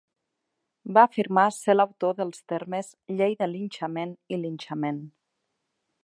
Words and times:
Va 0.97 1.01
afirmar 1.07 1.43
ser 1.57 1.75
l'autor 1.75 2.15
dels 2.21 2.41
termes 2.53 2.89
"llei 3.19 3.35
de 3.41 3.49
linxament" 3.51 4.15
i 4.37 4.41
"linxament". 4.47 5.01